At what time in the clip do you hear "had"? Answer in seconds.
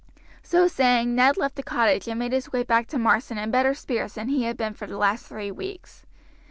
4.45-4.57